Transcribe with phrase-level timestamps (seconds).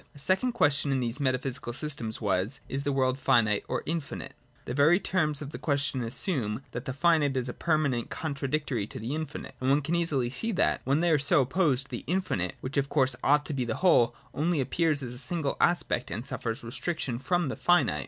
[0.15, 4.33] A second question in these metaphysical systems was: Is the world finite or infinite?
[4.65, 8.97] The very terms of the question assume that the finite is a permanent contradictory to
[8.99, 12.55] the infinite: and one can easily see that, when they are so opposed, the infinite,
[12.61, 16.25] which of course ought to be the whole, only appears as a single aspect and
[16.25, 17.99] suffers restriction from the finite.